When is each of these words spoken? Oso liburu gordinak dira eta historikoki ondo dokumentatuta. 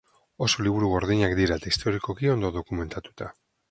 Oso 0.45 0.65
liburu 0.67 0.89
gordinak 0.93 1.37
dira 1.41 1.59
eta 1.61 1.71
historikoki 1.75 2.35
ondo 2.37 2.55
dokumentatuta. 2.61 3.35